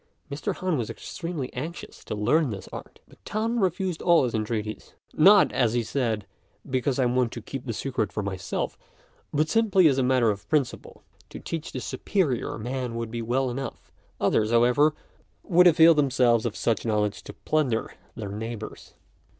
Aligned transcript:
Mr. 0.31 0.55
Han 0.55 0.79
was 0.79 0.89
extremely 0.89 1.53
anxious 1.53 2.03
to 2.03 2.15
learn 2.15 2.49
this 2.49 2.67
art, 2.73 2.99
but 3.07 3.23
Tan 3.23 3.59
refused 3.59 4.01
all 4.01 4.23
his 4.23 4.33
entreaties, 4.33 4.95
"Not," 5.13 5.51
as 5.51 5.73
he 5.73 5.83
said, 5.83 6.25
"because 6.67 6.97
I 6.97 7.05
want 7.05 7.31
to 7.33 7.39
keep 7.43 7.67
the 7.67 7.71
secret 7.73 8.11
for 8.11 8.23
myself, 8.23 8.79
but 9.31 9.47
simply 9.47 9.87
as 9.87 9.99
a 9.99 10.03
matter 10.03 10.31
of 10.31 10.49
principle. 10.49 11.03
To 11.29 11.39
teach 11.39 11.71
the 11.71 11.79
superior 11.81 12.57
man 12.57 12.95
would 12.95 13.11
be 13.11 13.21
well 13.21 13.51
enough; 13.51 13.91
others, 14.19 14.49
however, 14.49 14.95
would 15.43 15.67
avail 15.67 15.93
themselves 15.93 16.47
of 16.47 16.55
such 16.55 16.83
knowledge 16.83 17.21
to 17.25 17.33
plunder 17.33 17.93
their 18.15 18.29
neighbours. 18.29 18.95